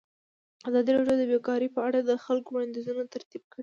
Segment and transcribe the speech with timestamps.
[0.69, 3.59] ازادي راډیو د بیکاري په اړه د خلکو وړاندیزونه ترتیب کړي.